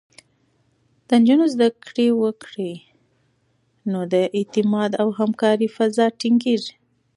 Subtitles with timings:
[1.07, 2.73] که نجونې زده کړه وکړي،
[3.91, 6.75] نو د اعتماد او همکارۍ فضا ټینګېږي.